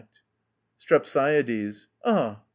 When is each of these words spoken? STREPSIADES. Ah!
STREPSIADES. 0.79 1.87
Ah! 2.03 2.41